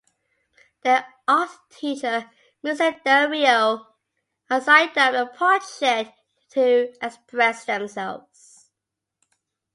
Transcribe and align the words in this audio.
Their 0.83 1.05
art 1.27 1.51
teacher, 1.69 2.31
Mr. 2.63 3.03
Del 3.03 3.29
Rio, 3.29 3.85
assigned 4.49 4.95
them 4.95 5.13
a 5.13 5.27
project 5.27 6.11
to 6.53 6.91
express 7.05 7.65
themselves. 7.65 8.71